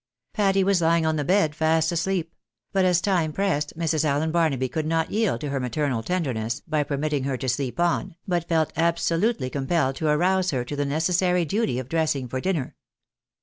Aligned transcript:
Patty 0.33 0.63
was 0.63 0.81
lying 0.81 1.05
on 1.05 1.15
the 1.17 1.23
bed 1.23 1.53
fast 1.53 1.91
asleep; 1.91 2.33
but 2.73 2.83
as 2.85 3.01
time 3.01 3.31
pressed, 3.31 3.77
Mrs. 3.77 4.03
Allen 4.03 4.31
Barnaby 4.31 4.67
could 4.67 4.87
not 4.87 5.11
yield 5.11 5.41
to 5.41 5.49
her 5.49 5.59
maternal 5.59 6.01
tenderness, 6.01 6.59
by 6.61 6.81
permitting 6.81 7.25
her 7.25 7.37
to 7.37 7.47
sleep 7.47 7.79
on, 7.79 8.15
but 8.27 8.49
felt 8.49 8.73
absolutely 8.75 9.51
compelled 9.51 9.95
to 9.97 10.07
arouse 10.07 10.49
her 10.49 10.65
to 10.65 10.75
the 10.75 10.85
necessary 10.85 11.45
duty 11.45 11.77
of 11.77 11.87
dressing 11.87 12.27
for 12.27 12.41
dinner. 12.41 12.75